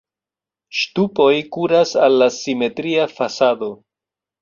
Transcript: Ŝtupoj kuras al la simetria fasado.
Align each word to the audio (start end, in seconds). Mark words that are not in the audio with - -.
Ŝtupoj 0.79 1.29
kuras 1.57 1.93
al 2.09 2.19
la 2.25 2.33
simetria 2.41 3.09
fasado. 3.17 3.75